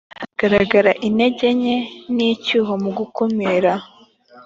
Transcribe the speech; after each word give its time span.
hagaragara 0.23 0.91
intege 1.07 1.47
nke 1.59 1.77
n 2.15 2.17
icyuho 2.31 2.73
mu 2.83 2.89
gukumira 2.97 3.71